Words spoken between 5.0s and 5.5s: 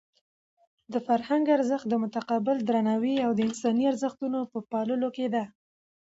کې دی.